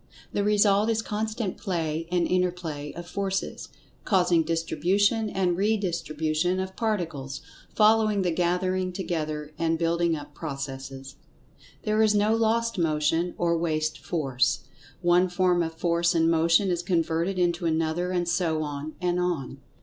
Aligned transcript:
The 0.33 0.43
result 0.43 0.89
is 0.89 1.03
constant 1.03 1.57
play 1.59 2.07
and 2.11 2.25
inter 2.25 2.49
play 2.49 2.91
of 2.95 3.07
forces, 3.07 3.69
causing 4.03 4.41
distribution, 4.41 5.29
and 5.29 5.55
redistribution 5.55 6.59
of 6.59 6.75
Particles, 6.75 7.41
following 7.75 8.23
the 8.23 8.31
gathering 8.31 8.93
together 8.93 9.53
and 9.59 9.77
building 9.77 10.15
up 10.15 10.33
processes. 10.33 11.17
There 11.83 12.01
is 12.01 12.15
no 12.15 12.35
lost 12.35 12.79
motion, 12.79 13.35
or 13.37 13.55
waste 13.55 13.99
force. 13.99 14.61
One 15.03 15.29
form 15.29 15.61
of 15.61 15.75
force 15.75 16.15
and 16.15 16.31
motion 16.31 16.71
is 16.71 16.81
converted 16.81 17.37
into 17.37 17.67
another, 17.67 18.09
and 18.09 18.27
so 18.27 18.63
on, 18.63 18.95
and 18.99 19.19
on. 19.19 19.59